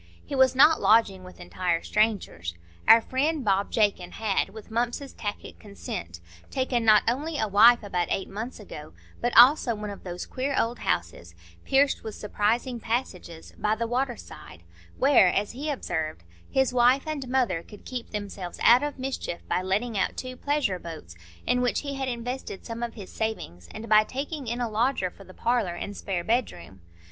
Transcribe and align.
He 0.25 0.33
was 0.35 0.55
not 0.55 0.81
lodging 0.81 1.23
with 1.23 1.39
entire 1.39 1.83
strangers. 1.83 2.55
Our 2.87 3.01
friend 3.01 3.45
Bob 3.45 3.69
Jakin 3.71 4.13
had, 4.13 4.49
with 4.49 4.71
Mumps's 4.71 5.13
tacit 5.13 5.59
consent, 5.59 6.19
taken 6.49 6.83
not 6.83 7.03
only 7.07 7.37
a 7.37 7.47
wife 7.47 7.83
about 7.83 8.07
eight 8.09 8.27
months 8.27 8.59
ago, 8.59 8.93
but 9.21 9.31
also 9.37 9.75
one 9.75 9.91
of 9.91 10.03
those 10.03 10.25
queer 10.25 10.55
old 10.59 10.79
houses, 10.79 11.35
pierced 11.65 12.03
with 12.03 12.15
surprising 12.15 12.79
passages, 12.79 13.53
by 13.59 13.75
the 13.75 13.85
water 13.85 14.17
side, 14.17 14.63
where, 14.97 15.27
as 15.27 15.51
he 15.51 15.69
observed, 15.69 16.23
his 16.49 16.73
wife 16.73 17.05
and 17.05 17.27
mother 17.27 17.61
could 17.61 17.85
keep 17.85 18.09
themselves 18.09 18.57
out 18.63 18.81
of 18.81 18.97
mischief 18.97 19.47
by 19.47 19.61
letting 19.61 19.99
out 19.99 20.17
two 20.17 20.35
"pleasure 20.35 20.79
boats," 20.79 21.15
in 21.45 21.61
which 21.61 21.81
he 21.81 21.93
had 21.93 22.07
invested 22.09 22.65
some 22.65 22.81
of 22.81 22.95
his 22.95 23.11
savings, 23.13 23.69
and 23.71 23.87
by 23.87 24.03
taking 24.03 24.47
in 24.47 24.59
a 24.59 24.67
lodger 24.67 25.11
for 25.11 25.23
the 25.25 25.31
parlour 25.31 25.75
and 25.75 25.95
spare 25.95 26.23
bedroom. 26.23 26.81